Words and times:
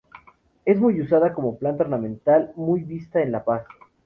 Es 0.65 0.79
muy 0.79 0.99
usada 0.99 1.31
como 1.31 1.59
planta 1.59 1.83
ornamental, 1.83 2.53
muy 2.55 2.81
vista 2.81 3.21
en 3.21 3.31
La 3.31 3.45
Paz. 3.45 3.67